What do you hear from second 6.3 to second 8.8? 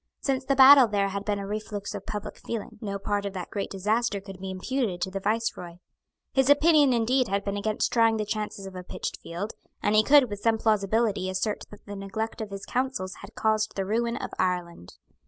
His opinion indeed had been against trying the chances of